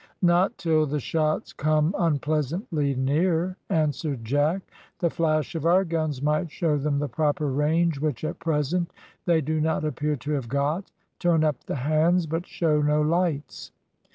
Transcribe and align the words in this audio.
"Not 0.23 0.57
till 0.57 0.87
the 0.87 0.99
shots 0.99 1.53
come 1.53 1.93
unpleasantly 1.95 2.95
near," 2.95 3.55
answered 3.69 4.25
Jack. 4.25 4.63
"The 4.97 5.11
flash 5.11 5.53
of 5.53 5.63
our 5.63 5.85
guns 5.85 6.23
might 6.23 6.49
show 6.49 6.79
them 6.79 6.97
the 6.97 7.07
proper 7.07 7.51
range, 7.51 7.99
which 7.99 8.23
at 8.23 8.39
present 8.39 8.91
they 9.27 9.41
do 9.41 9.61
not 9.61 9.85
appear 9.85 10.15
to 10.15 10.31
have 10.31 10.49
got. 10.49 10.89
Turn 11.19 11.43
up 11.43 11.65
the 11.65 11.75
hands, 11.75 12.25
but 12.25 12.47
show 12.47 12.81
no 12.81 12.99
lights." 13.03 13.73